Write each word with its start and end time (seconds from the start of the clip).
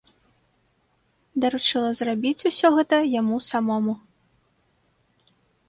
Даручыла 1.45 1.91
зрабіць 1.99 2.45
усё 2.51 2.67
гэта 2.79 2.95
яму 3.19 3.37
самому. 3.51 3.93